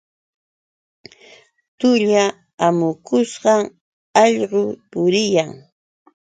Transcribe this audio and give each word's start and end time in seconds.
Tulla 1.79 2.25
amukushqam 2.65 3.61
allqu 4.23 4.61
puriyan. 4.91 5.51